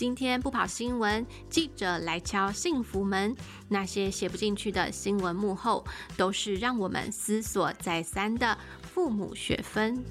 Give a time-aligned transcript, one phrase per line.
[0.00, 3.36] 今天不跑新闻，记者来敲幸福门。
[3.68, 5.84] 那些写不进去的新闻幕后，
[6.16, 10.02] 都是让我们思索再三的父母学分。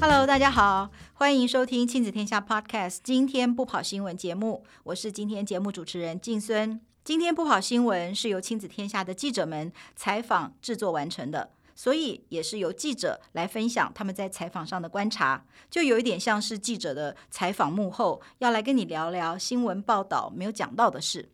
[0.00, 2.98] Hello，大家好，欢迎收听亲子天下 Podcast。
[3.04, 6.80] 今天不跑新闻节目，我是今天节目主持人静孙。
[7.04, 11.50] 今天不跑新闻是由亲子天下的记者们采访制作完成的。
[11.84, 21.28] 所以也是由记者来分享他们在采访上的观察，就有一点像是记者的采访幕后，要来跟你聊聊新闻报道没有讲到的事。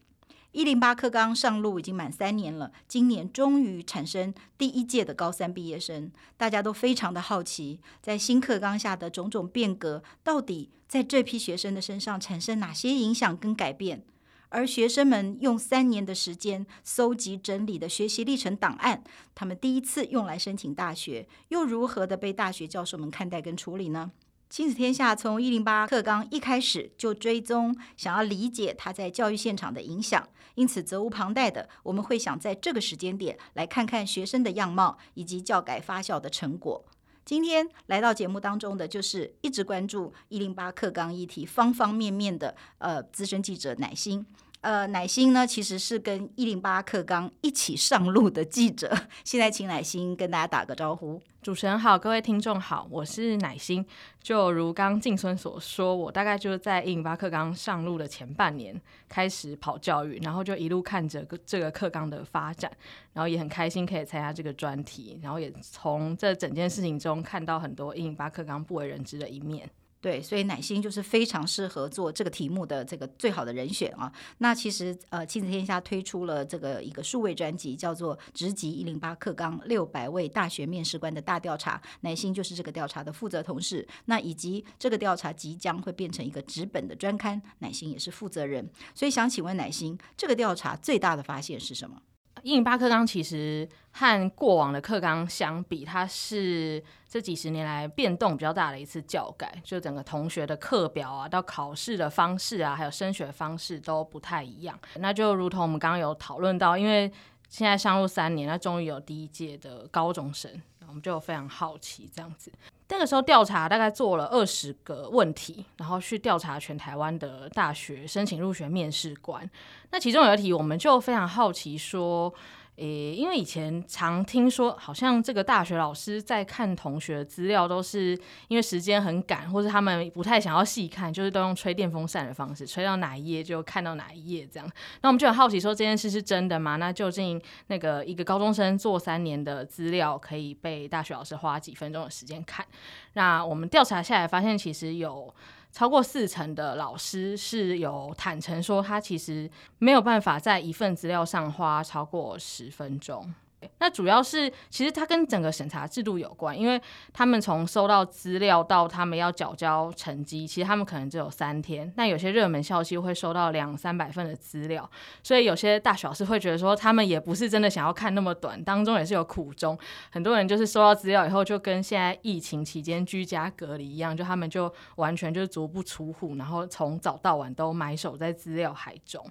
[0.51, 14.03] 一零八课纲上路已经满三年了，今年终于产生第一届的高三毕业生，大家都非常的好奇，在新课纲下的种种变革，到底在这批学生的身上产生哪些影响跟改变？
[14.51, 19.03] 而学生们用三年的时间搜集整理的学习历程档案，
[19.35, 24.11] 他们第一次用来申请大学，又如何的被大学教授们看待跟处理呢？
[24.49, 36.85] 亲子天下从一零八课纲一开始就追踪，想要理解它在教育现场的影响，因此责无旁贷的，我们会想在这个时间点来看看学生的样貌以及教改发酵的成果。
[37.31, 44.27] 今天来到节目当中的就是一直关注一零八课纲议题方方面面的呃资深记者乃心。
[44.61, 48.95] 呃，乃欣呢其实是跟一零八课纲一起上路的记者。
[49.25, 51.19] 现在请乃欣跟大家打个招呼。
[51.41, 53.83] 主持人好，各位听众好，我是乃欣。
[54.23, 62.71] 就如刚静孙所说，我大概就是在一零八课纲上路的前半年开始跑教育，然后就一路看着这个课纲的发展，
[63.15, 69.67] 然后也很开心可以参加这个专题，然后也从这整件事情中看到很多一零八课纲不为人知的一面。
[70.01, 74.11] 对，所以乃欣就是非常适合做这个题目的这个最好的人选啊。
[74.39, 83.87] 那其实呃，亲子天下推出了这个一个数位专辑，叫做《职级一零八课纲六百位大学面试官的大调查》，乃欣就是这个调查的负责同事。
[84.07, 88.67] 那以及这个调查即将会变成一个纸本的专刊，乃欣也是负责人。
[88.95, 92.01] 所以想请问乃欣，这个调查最大的发现是什么？
[92.43, 104.79] 一零八课纲其实和过往的课纲相比，它是这几十年来变动比较大的一次教改，就整个同学的课表啊，到考试的方式啊，还有升学方式都不太一样。
[104.97, 107.11] 那就如同我们刚刚有讨论到，因为
[107.49, 110.51] 现在上路三年，那终于有第一届的高中生，
[110.87, 112.53] 我们就非常好奇这样子。
[112.91, 119.49] 那个时候调查大概做了二十个问题，然后去调查全台湾的大学申请入学面试官。
[119.91, 122.33] 那其中有一题，我们就非常好奇说。
[122.81, 128.19] 诶，因为以前常听说，好像这个大学老师在看同学资料，都是
[128.49, 134.67] 因为时间很赶，或者他们不太想要细看，就是都用吹电风扇的方式，吹到哪一页就看到哪一页这样。
[135.03, 136.77] 那我们就很好奇说，这件事是真的吗？
[136.77, 142.65] 那究竟那个一个高中生做三年的资料，可以被大学老师花几分钟的时间看？
[143.13, 145.35] 那我们调查下来发现，其实有。
[145.73, 149.49] 超过四成的老师是有坦诚说，他其实
[149.79, 153.35] 没有办法在一份资料上花超过十分钟。
[153.79, 156.81] 那主要是，其实它跟整个审查制度有关，因为
[157.13, 161.93] 他们从收到资料到他们要缴交成绩，其实他们可能只有三天。
[161.97, 164.89] 那有些热门校系会收到两三百份的资料，
[165.23, 169.79] 所以有些大学老师会觉得说，他们也不是真的想要看那么短，当中也是有苦衷。
[170.11, 179.25] 很多人就是收到资料以后，就跟现在疫情期间居家隔离一样，就他们就完全就足不出户，然后从早到晚都埋首在资料海中。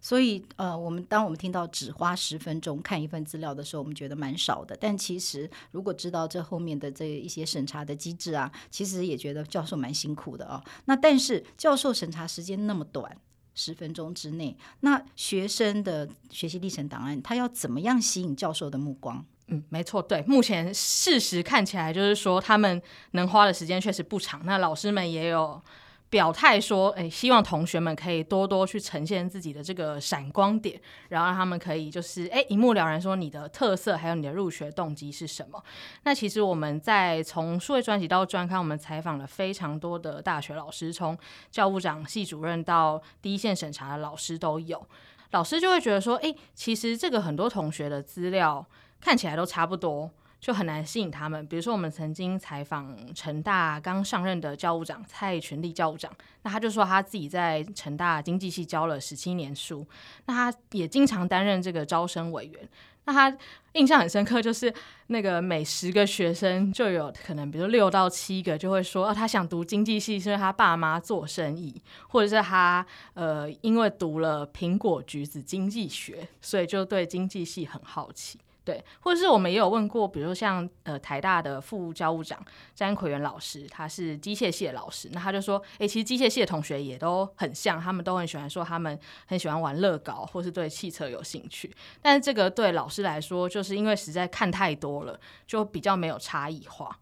[0.00, 4.76] 所以，呃，我们当我们听到只花十分钟看一份资料的时候，我们觉得蛮少的。
[4.80, 10.62] 但其实，如果知道这后面的这一些审查的机制啊，其实也觉得教授蛮辛苦的啊。
[10.86, 13.14] 那但是教授审查时间那么短，
[13.54, 19.24] 十分钟之内，那学生的学习历程档案，他要怎么样吸引教授的目光？
[19.48, 22.80] 嗯，没错，对，目前事实看起来就是说，他们
[23.10, 24.40] 能花的时间确实不长。
[24.46, 25.62] 那老师们也有。
[26.10, 30.78] 表态说，诶，希望同学们可以多多去呈现自己的这个闪光点，
[31.08, 35.62] 然后让他们可以就是，诶，一目了然说你的特色，还有你的入学动机是什么。
[36.02, 41.16] 那其实我们在从数位专辑到专刊，我们采访了非常多的大学老师，从
[41.48, 44.84] 教务长、系主任到第一线审查的老师都有。
[45.30, 48.66] 老师就会觉得说，诶，其实这个很多同学的资料
[49.00, 50.10] 看起来都差不多。
[50.40, 51.46] 就很难吸引他们。
[51.46, 56.10] 比如说，我们曾经采访成大刚上任的教务长蔡群立教务长，
[56.42, 59.86] 那他就说他自己在成大经济系教了十七年书，
[60.24, 62.68] 那他也经常担任这个招生委员。
[63.04, 63.36] 那他
[63.72, 64.72] 印象很深刻，就是
[65.06, 71.74] 那个每十个学生就有可能，比如六到七个就会说，哦，他想读经济系是因为他爸妈做生意，
[72.08, 78.38] 或者是他呃因为读了苹果橘子经济学，所以就对经济系很好奇。
[78.62, 82.38] 对，或者是我们也有问过，比如说像呃台大的副教务长
[82.74, 88.96] 詹奎元老师，他是机械系的老师，那他就说，哎，其实机械系的同学也都很像，他们都很喜欢说他们
[89.26, 91.74] 很喜欢玩乐高，或是对汽车有兴趣。
[92.02, 96.96] 但是这个对老师来说，就是因为实在看太多了，就比较没有差异化。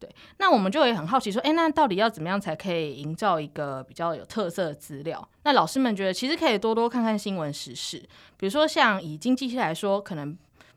[0.00, 5.26] 对，那我们就会很好奇说，哎，那到底要怎么样才可以营造一个比较有特色的资料？
[5.44, 8.00] 那老师们觉得，其实可以多多看看新闻时事，
[8.36, 10.36] 比如说像以经济系来说，可能。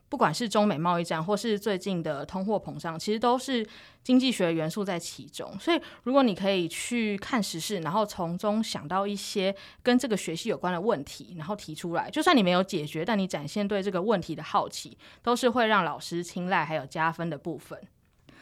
[0.10, 3.68] 不管是中美贸易战，或是最近的通货膨胀，其实都是
[4.04, 5.58] 经济学元素在其中。
[5.60, 17.80] 所以，如果你可以去看时事，然后从中想到一些跟这个学习有关的问题，然后提出来，就算你没有解决，但你展现对这个问题的好奇，都是会让老师青睐还有加分的部分。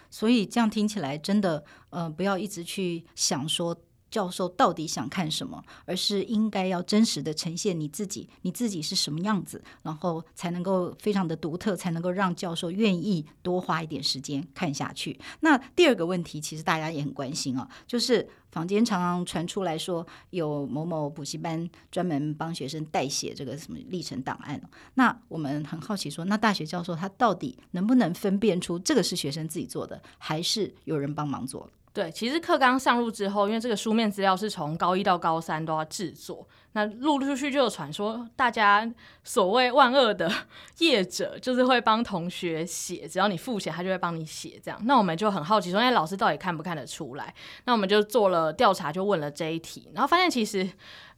[0.09, 3.75] 所以，这样听起来真的，呃，不要一直去想说。
[4.09, 5.61] 教授到底想看什么？
[5.85, 15.19] 而是应该要真实的呈现你自己，你自己是什么样子，然后才能够非常的独特，才能够让教授愿意多花一点时间看下去。
[15.41, 24.61] 那第二个问题，其实大家也很关心啊，就是坊间常常传出来说有某某补习班专门帮学生代写这个什么历程档案。
[24.93, 31.69] 那我们很好奇说，那大学教授他到底能不能分辨出这个是学生自己做的，还是有人帮忙做？
[31.95, 38.85] 对，其实课纲上路之后，因为这个书面资料是从高一到高三都要制作，那陆陆续续就有传说，大家
[39.23, 40.29] 所谓万恶的
[40.79, 44.77] 业者就是会帮同学写，只要你付钱，他就会帮你写这样。
[44.83, 47.33] 那我们就很好奇说，那老师到底看不看得出来？
[47.63, 50.69] 那我们就做了调查，就问了这一题，然后发现其实，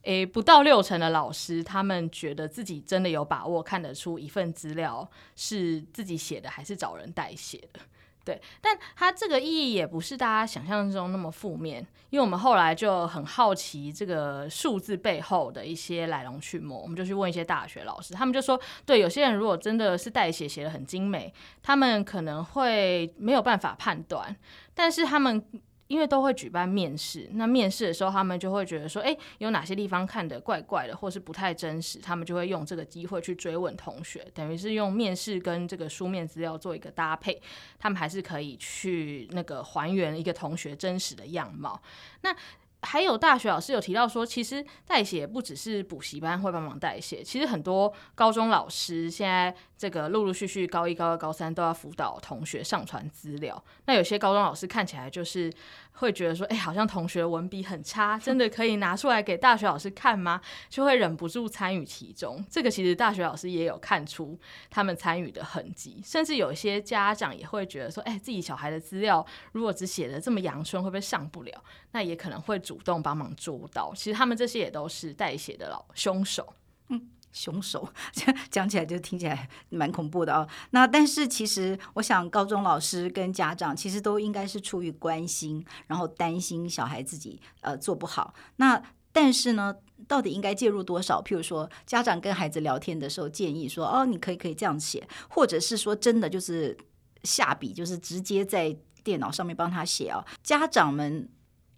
[0.03, 7.79] 诶，不到六成的老师，他们觉得自己真的有把握看得出一份资料是自己写的，还是找人代写的。
[8.27, 11.79] 对，但它这个意义也不是大家想象中那么负面，
[12.09, 21.33] 因为我们后来就很好奇这个数字背后的一些来龙去脉，我们就去问一些大学老师，他们就说，对，有些人如果真的是代写写的很精美，
[21.63, 24.35] 他们可能会没有办法判断，
[24.74, 25.41] 但是他们。
[25.88, 37.42] 因为都会举办面试，那面试的时候，他们就会觉得说，诶，有哪些地方看得怪怪的，或是不太真实，他们就会用这个机会去追问同学，等于是用面试跟这个书面资料做一个搭配，
[37.80, 41.81] 他们还是可以去那个还原一个同学真实的样貌。
[42.22, 42.36] 那
[42.83, 53.62] 还有大学老师有提到说，其实代写不只是补习班会帮忙代写，其实很多高中老师现在这个陆陆续续高一、高二、高三都要辅导同学上传资料。
[53.85, 55.51] 那有些高中老师看起来就是
[56.00, 60.40] 会觉得说，哎，好像同学文笔很差，真的可以拿出来给大学老师看吗？
[60.70, 62.44] 就会忍不住参与其中。
[62.50, 64.40] 这个其实大学老师也有看出
[64.70, 71.64] 他们参与的痕迹，甚至有些家长也会觉得说，哎，自己小孩的资料如果只写的这么阳春，会不会上不了？
[71.92, 73.92] 那也可能会主动帮忙捉到。
[73.96, 76.54] 其实他们这些也都是代写的老凶手。
[76.90, 77.10] 嗯。
[77.38, 77.88] 凶手
[78.50, 80.48] 讲起来就听起来蛮恐怖的哦。
[80.72, 88.34] 那但是其实我想，高中老师跟家长其实都应该是出于关心，然后担心小孩自己呃做不好。
[88.56, 88.81] 那
[89.12, 89.75] 但是呢，
[90.07, 91.22] 到底应该介入多少？
[91.22, 96.78] 譬如说，家长跟孩子聊天的时候建议说：“哦，你可以可以这样写。”或者是说，真的就是
[97.24, 100.24] 下笔，就是直接在电脑上面帮他写哦。
[100.44, 101.28] 家长们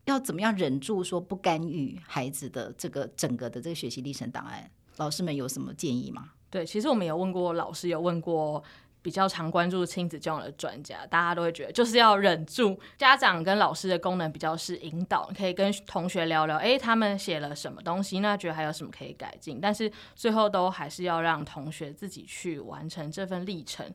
[0.05, 4.69] 要怎么样忍住说不干预孩子的这个整个的这个学习历程档案？
[4.99, 6.29] 老师们有什么建议吗？
[6.51, 8.63] 对，其实我们有问过老师，有问过
[9.01, 12.79] 比较常关注亲子教育的专家，大家都会觉得就是要忍住。
[12.97, 23.85] 家长跟老师的功能比较是引导，可以跟同学聊聊，诶，他们写了什么东西，那觉得还有什么可以改进，但是最后都还是要让同学自己去完成这份历程。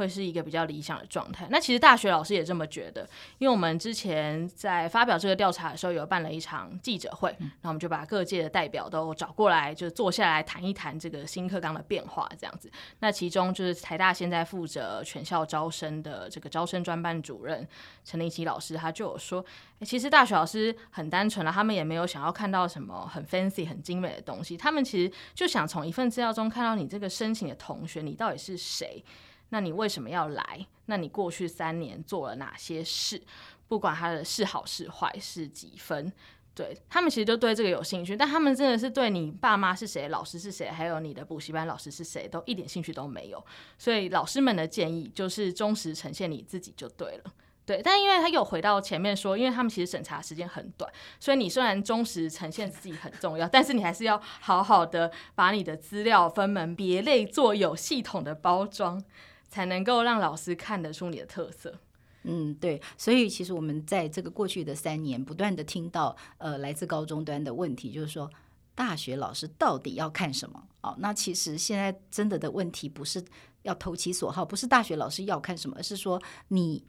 [0.00, 1.46] 会是一个比较理想的状态。
[1.50, 12.70] 那其实大学老师也这么觉得，因为我们之前在发表这个调查的时候，有办了一场记者会，然后我们就把各界的代表都找过来，就坐下来谈一谈这个新课纲的变化，这样子。
[13.00, 17.68] 那其中就是台大现在负责全校招生的这个招生专班主任
[18.02, 19.44] 陈立奇老师，他就有说，
[19.82, 29.04] 其实大学老师很单纯了，他们也没有想要看到什么很 fancy、很精美的东西，他们其实就想从一份资料中看到你这个申请的同学，你到底是谁。
[29.50, 30.66] 那你为什么要来？
[30.86, 33.22] 那你过去三年做了哪些事？
[33.68, 36.12] 不管他的是好是坏，是几分？
[36.52, 43.42] 对，他们其实就对这个有兴趣，但他们真的是对你爸妈是谁、老师是谁，还有你的补习班老师是谁，都一点兴趣都没有。
[43.78, 47.32] 所以老师们的建议就是忠实呈现你自己就对了。
[47.64, 59.02] 对，但因为他有回到前面说，因为他们其实审查时间很短，所以你虽然忠实呈现自己很重要，但是你还是要好好的把你的资料分门别类，做有系统的包装。
[59.50, 61.78] 才能够让老师看得出你的特色。
[62.22, 68.30] 嗯，对，所以其实我们在这个过去的三年，不断的听到呃来自高中端的问题，就是说
[68.74, 70.68] 大学老师到底要看什么？
[70.80, 73.22] 哦，那其实现在真的的问题不是
[73.62, 76.84] 要投其所好，不是大学老师要看什么，而是说你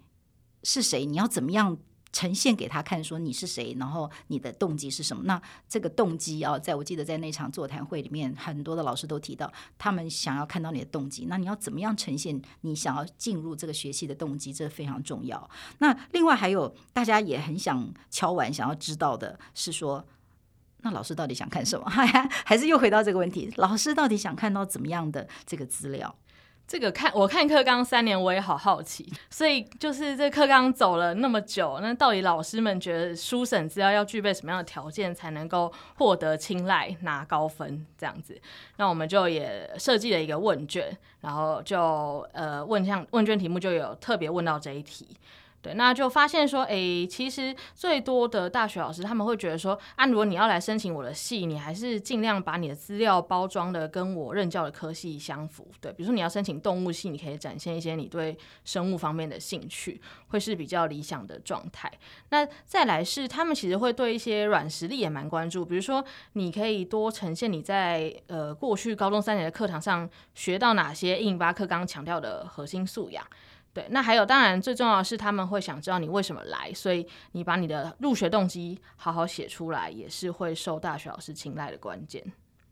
[0.63, 1.77] 是谁，你要怎么样。
[2.12, 5.24] 呈现给他看，说你是谁，然后你的动机是什么？
[5.25, 11.25] 那这个动机啊，在我记得在那场座谈会里面，很多的老师都提到，他们想要看到你的动机。
[11.27, 14.53] 那你要怎么样呈现你想要进入这个学习的动机？
[14.53, 15.50] 这非常重要。
[15.77, 20.06] 那另外还有大家也很想敲完，想要知道的是说，
[20.80, 21.89] 那老师到底想看什么？
[21.89, 26.13] 还是又回到这个问题，老师到底想看到怎么样的这个资料？
[26.72, 38.40] 这个看我看课纲三年，我也好好奇，所以就是这课纲走了那么久，那到底老师们觉得书审资料要具备什么样的条件才能够获得青睐拿高分这样子？
[38.78, 45.06] 那我们就也设计了一个问卷，然后就呃问向问卷题目就有特别问到这一题。
[45.62, 55.68] 对，那就发现说，诶，其实最多的大学老师他们会觉得说，啊，如果你要来申请我的系，你还是尽量把你的资料包装的跟我任教的科系相符。
[55.80, 61.91] 对，比如说你要申请动物系，你可以展现一些你对生物方面的兴趣，会是比较理想的状态。
[62.30, 66.03] 那再来是，他们其实会对一些软实力也蛮关注，比如说
[66.34, 73.24] 你可以多呈现你在呃过去高中三年的课堂上学到哪些108课纲强调的核心素养。
[73.74, 82.24] 对，那还有，当然最重要的是，他们会想知道你为什么来，所以你把你的入学动机好好写出来，也是会受大学老师青睐的关键。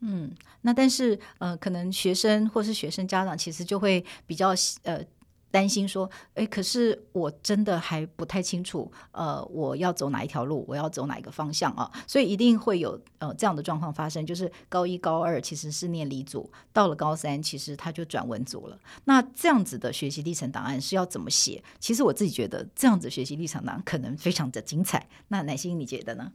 [0.01, 4.50] 嗯，那但是呃，可能学生或是学生家长其实就会比较
[4.84, 5.03] 呃。
[5.51, 11.91] 担心说，哎，可是我真的还不太清楚，呃，我要走哪一条路，我要走哪一个方向啊？
[12.08, 18.79] 所以一定会有呃这样的状况发生，就是高一高二其实是念理组，到了高三其实他就转文组了。
[19.06, 21.63] 那这样子的学习历程档案是要怎么写？
[21.79, 25.08] 其实我自己觉得这样子学习历程档案可能非常的精彩。
[25.29, 26.32] 那乃心你觉得呢？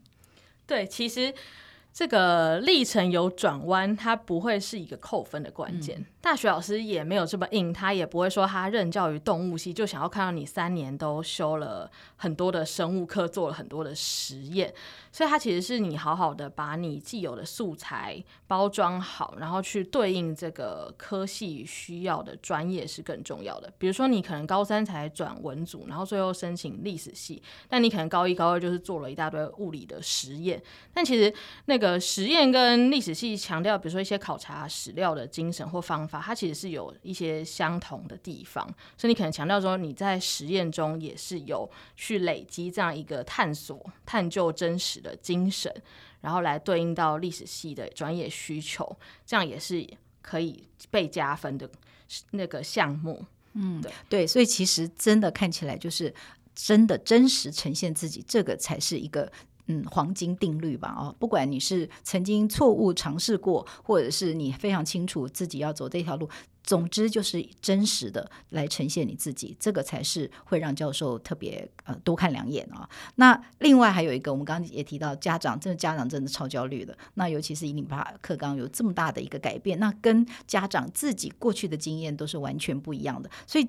[0.66, 1.34] 对，其实。
[1.96, 6.00] 这个历程有转弯，它不会是一个扣分的关键。
[6.00, 14.72] 嗯、大学老师也没有这么硬，他也不会说他任教于动物系就想要看到你三年都修了很多的生物课，做了很多的实验。
[15.12, 23.70] 所以他其实是你好好的把你既有的素材包装好，然后去对应这个科系需要的专业是更重要的。
[23.76, 30.62] 比如说你可能高三才转文组，然后最后申请历史系，但你可能高一高二就是做了一大堆物理的实验，
[30.94, 31.30] 但其实
[31.66, 32.00] 那个。
[32.14, 38.66] 实验跟历史系强调，比如说一些考察史料的精神或方法，它其实是有一些相同的地方。
[38.96, 45.74] 所以你可能强调说，你在实验中也是有去累积这样一个探索、探究真实的精神，
[46.20, 49.86] 然后来对应到历史系的专业需求，这样也是
[50.20, 51.68] 可以被加分的
[52.30, 53.24] 那个项目。
[53.54, 56.12] 嗯，对对，所以其实真的看起来就是
[56.54, 59.30] 真的真实呈现自己，这个才是一个。
[59.66, 66.28] 嗯，黄金定律吧，哦，不管你是曾经错误尝试过，或者是你非常清楚自己要走这条路，
[66.62, 72.86] 总之就是真实的来呈现你自己，这个才是会让教授特别呃多看两眼啊。
[73.14, 83.66] 那另外还有一个，我们刚刚也提到，家长真的家长真的超焦虑的，那尤其是108课纲有这么大的一个改变，那跟家长自己过去的经验都是完全不一样的，所以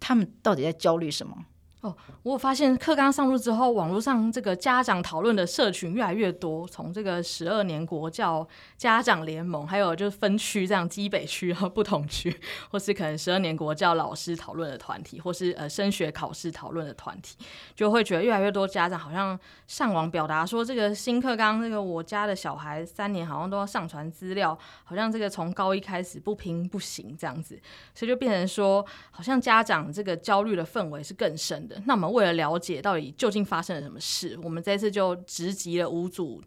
[0.00, 1.44] 他们到底在焦虑什么？
[1.80, 6.66] 哦，我发现课纲上路之后，网络上这个家长讨论的社群越来越多。
[6.66, 8.44] 从这个十二年国教
[8.76, 12.36] 家长联盟，还有就是分区这样，基北区和不同区，
[12.70, 17.36] 或是可能十二年国教老师讨论的团体，或是呃升学考试讨论的团体，
[17.76, 27.56] 就会觉得越来越多家长好像上网表达说，这个新课纲，这个我家的小孩三年好像都要上传资料，好像这个从高一开始不拼不行这样子，
[27.94, 31.68] 所以就变成说，好像家长这个焦虑的氛围是更深的。
[31.86, 36.42] 那我们为了了解到底究竟发生了什么事，我们这次就直击了五组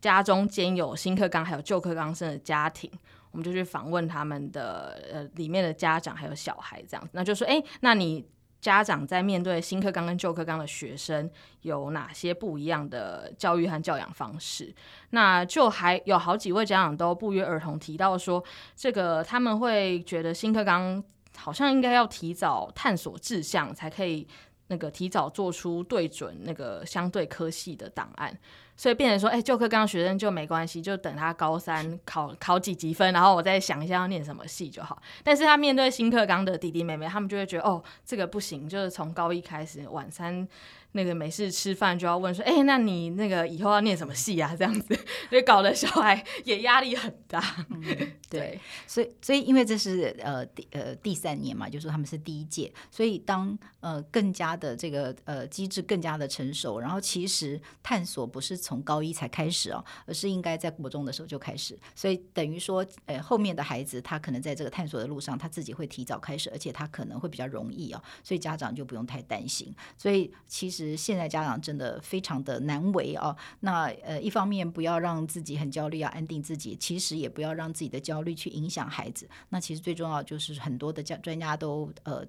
[0.00, 2.90] 家中兼有新课纲还有旧课纲生的家庭，
[3.32, 8.24] 我们就去访问他们的呃里面的家长还有小孩这样，那就说，哎，那你
[8.60, 11.28] 家长在面对新课纲跟旧课纲的学生
[11.62, 14.74] 有哪些不一样的教育和教养方式？
[15.10, 18.42] 那就还有好几位家长都不约而同提到说，
[18.76, 21.02] 这个他们会觉得新课纲
[21.36, 24.26] 好像应该要提早探索志向，才可以。
[24.68, 28.36] 那个提早做出对准那个相对科系的档案，
[28.76, 35.00] 所以变成说，哎，旧课纲学生就没关系，就等他高三考考几级分，然后我再想一下要念什么系就好。
[35.22, 40.46] 但是他面对新课纲的弟弟妹妹，他们就会觉得，哦，这个不行，就是从高一开始晚三。
[40.92, 44.54] 那个没事吃饭就要问说，哎、欸，那你那个以后要念什么戏啊？
[44.56, 47.42] 这样子，所以搞得小孩也压力很大。
[47.70, 47.82] 嗯、
[48.28, 61.78] 对，对，所以所以因为这是呃第呃第三年嘛，就是说他们是第一届，所以当呃更加的这个呃机制更加的成熟，然后其实探索不是从高一才开始哦，而是应该在国中的时候就开始。
[61.94, 69.74] 所以等于说，呃，后面的孩子他可能在这个探索的路上，他自己会提早开始，而且他可能会比较容易哦，所以家长就不用太担心。
[69.96, 73.34] 所以其实其实现在家长真的非常的难为哦。
[73.60, 79.28] 那呃，一方面不要让自己很焦虑，要安定自己；其实也不要让自己的焦虑去影响孩子。
[79.48, 82.26] 那其实最重要就是很多的家专家都呃。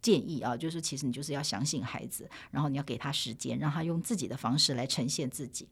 [0.00, 5.68] 建议啊，就是其实你就是要相信孩子，然后你要给他时间，让他用自己的方式来呈现自己。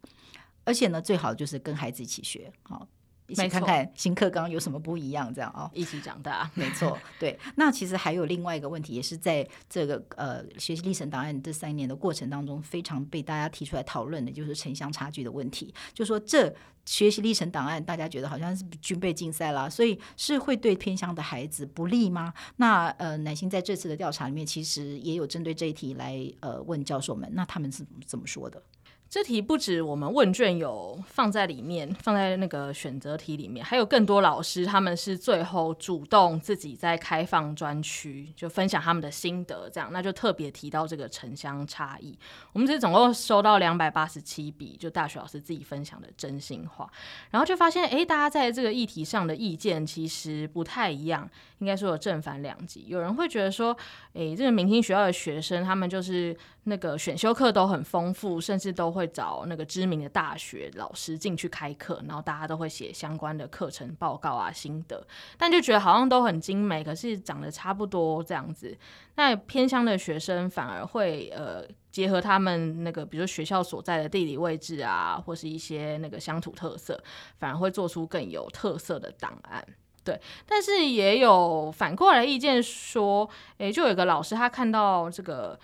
[0.64, 2.88] 而且呢，最好就是跟孩子一起学，好，
[3.26, 6.50] 一起看看新课纲有什么不一样，这样哦，一起长大。
[6.54, 7.38] 没错，对。
[7.56, 15.74] 那其实还有另外一个问题，也是在这个呃学习历程档案这三年的过程当中，非常被大家提出来讨论的，就是城乡差距的问题。
[15.92, 16.54] 就说这。
[16.88, 22.32] 学习历程档案，大家觉得好像是军备竞赛啦，所以是会对偏乡的孩子不利吗？
[22.58, 28.62] 那呃，乃馨在这次的调查里面，其实也有针对这一题来呃问教授们，那他们是怎么说的？
[29.08, 42.18] 这题不止我们问卷有放在里面，放在那个选择题里面，还有更多老师他们是最后主动自己在开放专区就分享他们的心得，这样那就特别提到这个城乡差异。
[42.52, 46.90] 我们这总共收到两百八十七笔，就大学老师自己分享的真心话，
[47.30, 51.26] 然后就发现，哎，大家在这个议题上的意见其实不太一样，
[51.58, 52.84] 应该说有正反两极。
[52.88, 53.74] 有人会觉得说，
[54.14, 56.36] 哎，这个明星学校的学生他们就是。
[56.68, 68.76] 那个选修课都很丰富，甚至都会找那个知名的大学老师进去开课，然后大家都会写相关的课程报告啊、心得，但就觉得好像都很精美，可是长得差不多这样子。
[69.16, 76.98] 那偏乡的学生反而会呃结合他们那个，比如说学校所在的地理位置啊，或是一些那个乡土特色，
[77.38, 79.64] 反而会做出更有特色的档案。
[80.02, 85.58] 对，但是也有反过来意见说，诶，就有一个老师他看到这个。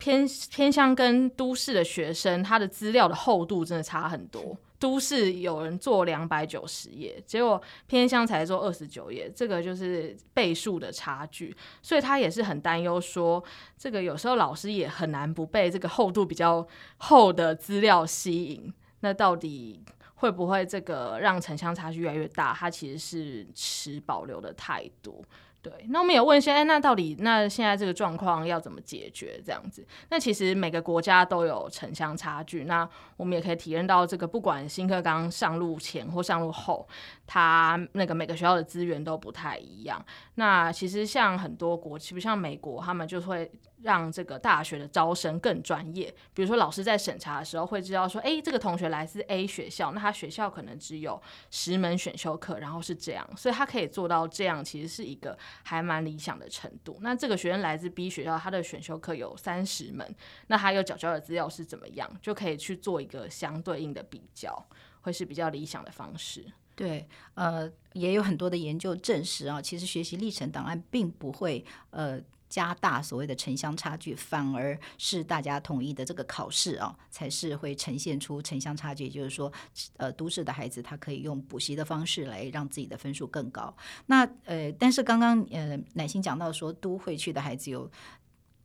[0.00, 4.56] 偏偏乡跟都市的学生，他的资料的厚度真的差很多。
[4.78, 11.54] 都市有人做两百九十页，结果偏乡才做二十九页，这个就是倍数的差距。
[11.82, 13.44] 所以他也是很担忧，说
[13.76, 18.72] 这个有时候老师也很难不被这个厚度比较厚的资料吸引。
[19.00, 19.84] 那到底
[20.14, 22.54] 会不会这个让城乡差距越来越大？
[22.54, 25.22] 他其实是持保留的态度。
[25.62, 29.40] 对，那我们也问一下，哎，那到底那现在这个状况要怎么解决？
[29.44, 36.88] 这样子，那其实每个国家都有城乡差距，那我们也可以体验到这个，不管新课纲上路前或上路后，
[37.26, 40.02] 它那个每个学校的资源都不太一样。
[40.36, 43.50] 那其实像很多国，其实像美国，他们就会。
[43.82, 56.98] 让这个大学的招生更专业，比如说老师在审查的时候会知道说，诶，这个同学来自 A 学校，那他学校可能只有十门选修课，然后是这样，所以他可以做到这样，其实是一个还蛮理想的程度。
[57.00, 60.14] 那这个学生来自 B 学校，他的选修课有三十门，
[60.48, 64.66] 那他有缴交的资料是怎么样，就可以去做一个相对应的比较，
[65.00, 66.44] 会是比较理想的方式。
[66.76, 72.20] 对，呃，也有很多的研究证实啊，其实学习历程档案并不会，呃。
[72.50, 79.04] 加大所谓的城乡差距，反而是大家统一的这个考试啊，才是会呈现出城乡差距。
[79.04, 79.50] 也就是说，
[79.96, 83.74] 呃，都市的孩子他可以用补习的方式来让自己的分数更高。
[84.04, 87.90] 那呃，但是刚刚呃，乃心讲到说，都会区的孩子有。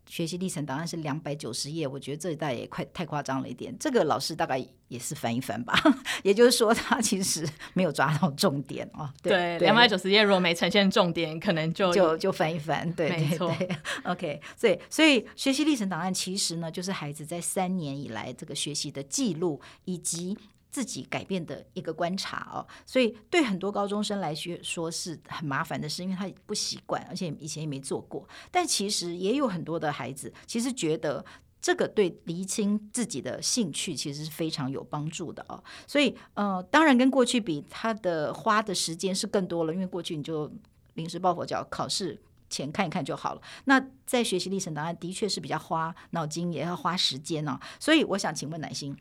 [0.07, 3.75] 学习历程档案是两百九十页，我觉得这一代也快太夸张了一点。
[3.79, 5.73] 这个老师大概也是翻一翻吧，
[6.23, 9.09] 也就是说他其实没有抓到重点哦。
[9.21, 12.91] 对，两百九十页如果没呈现重点，可能就就就翻一翻。
[12.93, 13.55] 对，对，对，没错。
[14.03, 20.37] OK，所以所以学习历程档案其实呢，就是孩子在三年以来这个学习的记录以及。
[20.75, 28.27] 自己改变的一个观察哦，所以对很多高中生来说是很麻烦的事，因为他不习惯，而且以前也没做过。
[28.51, 31.25] 但其实也有很多的孩子，其实觉得
[31.61, 35.63] 这个对厘清自己的兴趣其实是非常有帮助的哦。
[35.87, 40.51] 所以呃，当然跟过去比，他的花的时间是更多了，因为过去你就
[40.95, 43.41] 临时抱佛脚，考试前看一看就好了。
[43.63, 47.57] 那在学习历程档案的确是比较花脑筋，也要花时间哦。
[47.79, 48.93] 所以我想请问乃心。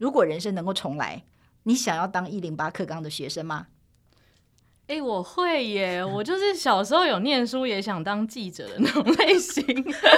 [0.00, 1.24] 如果人生能够重来，
[1.64, 3.66] 你想要当一零八课纲的学生吗？
[4.86, 6.02] 哎、欸，我会耶！
[6.02, 9.62] 我就是小时候有念书，也想当记者的那种类型。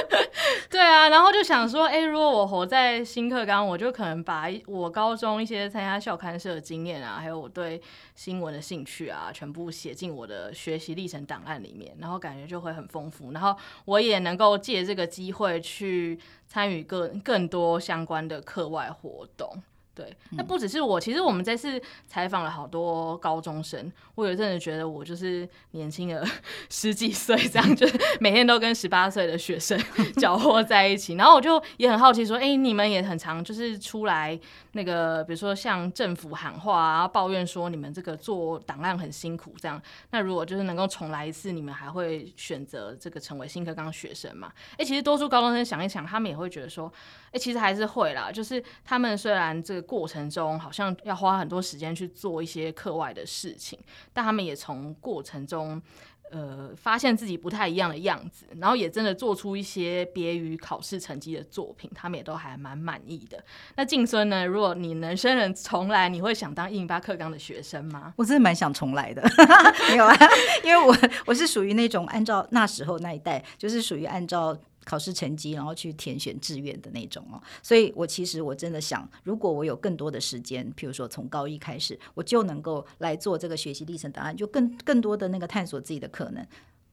[0.70, 7.82] 对啊，然后就想说，哎、欸，如果我活在新课纲，我就可能把我高中一些参加校刊社的经验啊，还有我对
[8.14, 13.32] 新闻的兴趣啊，全部写进我的学习历程档案里面，然后感觉就会很丰富。
[13.32, 19.62] 然后我也能够借这个机会去参与更更多相关的课外活动。
[19.94, 26.24] 对，那不只是我，其实我们这次采访了好多高中生，我有阵子觉得我就是年轻了
[26.70, 29.78] 十几岁，这样就是每天都跟十八岁的学生
[30.16, 34.38] 搅和在一起，然后我就也很好奇说，哎、欸，你们也很常就是出来
[34.72, 44.50] 那个，比如说向政府喊话啊，抱怨说你们这个做档案很辛苦，这样，那如果就是能够重来一次，你们还会选择这个成为新课纲学生吗？
[44.72, 46.90] 哎、欸，其实多数高中生想一想，他们也会觉得说，
[47.32, 49.82] 哎、其实还是会啦，就是他们虽然这个。
[49.92, 53.78] 过程中好像要花很多时间去做一些课外的事情，
[54.12, 55.82] 但他们也从过程中，
[56.30, 63.44] 呃，发现自己不太一样的样子，然后也真的做出一些别于考试成绩的作品，他们也都还蛮满意的。
[63.76, 64.46] 那静孙呢？
[64.46, 68.14] 如果你能生人重来，你会想当一零八课纲的学生吗？
[68.16, 69.22] 我真的蛮想重来的，
[69.90, 70.16] 没有啊，
[70.64, 74.56] 因为我我是属于那种按照那时候那一代，就是属于按照。
[74.84, 86.46] 考试成绩，然后去填选志愿的那种哦，所以我其实我真的想，如果我有更多的时间，譬如说从高一开始，我就能够来做这个学习历程档案，就更更多的那个探索自己的可能，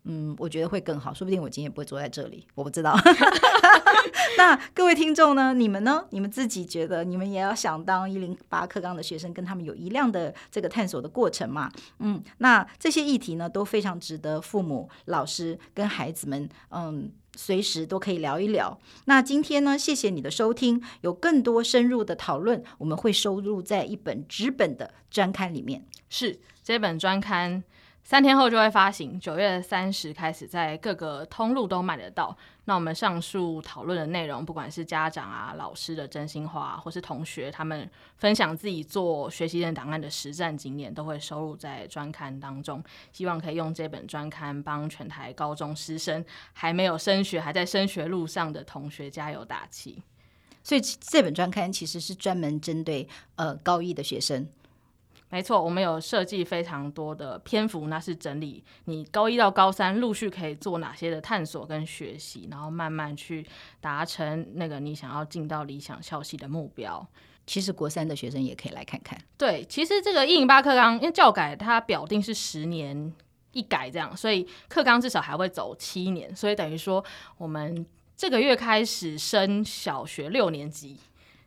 [0.03, 2.95] 嗯，我觉得会更好，说不定我今天不会坐在这里，我不知道。
[4.37, 5.53] 那各位听众呢？
[5.53, 6.05] 你们呢？
[6.11, 11.69] 你们自己觉得你们也要想当一零八课纲的学生，跟他们有一样的这个探索的过程吗？
[11.99, 17.11] 嗯，那这些议题呢，都非常值得父母、老师跟孩子们，嗯。
[17.41, 18.77] 随时都可以聊一聊。
[19.05, 20.81] 那今天呢，谢谢你的收听。
[20.99, 25.85] 有更多深入的讨论，我们会收录在一本纸本的专刊里面。
[26.09, 27.63] 是，这本专刊。
[28.09, 32.35] 三天后就会发行，九月三十开始在各个通路都买得到。
[32.65, 42.83] 那我们上述讨论的内容，不管是家长啊、老师的真心话，或是同学他们分享自己做学习人档案的实战经验，都会收录在专刊当中。
[43.11, 50.01] 希望可以用这本专刊帮全台高中师生还没有升学、还在升学路上的同学加油打气。
[50.63, 54.47] 所以这本专刊其实是专门针对呃高一的学生。
[55.31, 63.45] 没错，我们有设计非常多的篇幅，那是整理你高一到高三陆续可以做哪些的探索跟学习，然后慢慢去
[63.79, 67.07] 达成那个你想要进到理想校系的目标。
[67.45, 69.19] 其实国三的学生也可以来看看。
[69.37, 73.13] 对，其实这个一零八课纲因为教改它表定是十年
[73.51, 77.03] 一改这样，所以课纲至少还会走七年，所以等于说
[77.37, 80.97] 我们这个月开始升小学六年级。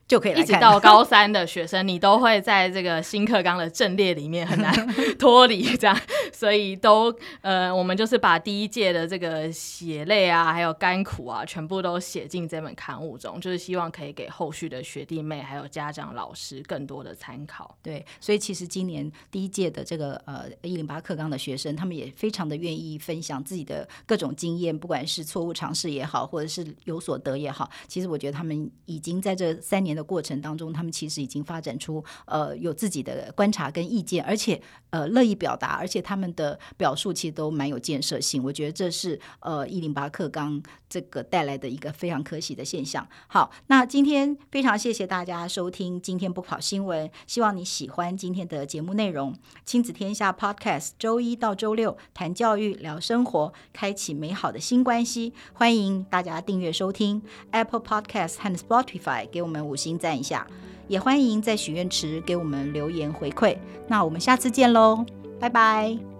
[0.06, 4.72] 就可以一直到高三的学生，你都会在这个新课纲的阵列里面很难
[5.18, 5.98] 脱离这样，
[6.32, 17.74] 所以都呃，我们就是把第一届的这个血泪啊，还有甘苦啊，全部都写进这本刊物中，就是希望可以给后续的学弟妹还有家长老师更多的参考。
[17.82, 34.60] 对，所以其实今年第一届的这个呃一零八课纲的学生，他们也非常的愿意分享自己的各种经验，不管是错误尝试也好，或者是有所得也好，其实我觉得他们已经在这三年的过程当中，他们其实已经发展出呃有自己的观察跟意见，而且
[34.90, 38.42] 呃乐意表达，而且他们的表述其实都蛮有建设性。
[38.42, 43.06] 我觉得这是呃一零八课纲这个带来的一个非常可喜的现象。
[43.28, 49.34] 好，那今天非常谢谢大家收听今天不跑新闻，希望你喜欢今天的节目内容。
[49.64, 55.32] 亲子天下 Podcast 周一到周六谈教育、聊生活，开启美好的新关系。
[55.52, 60.46] 欢迎大家订阅收听 Apple Podcast 和 Spotify，给我们五星赞一下。
[60.88, 63.56] 也欢迎在许愿池给我们留言回馈。
[63.88, 65.04] 那我们下次见喽，
[65.40, 66.11] 拜拜。